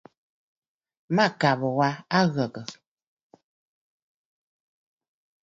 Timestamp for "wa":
1.77-1.89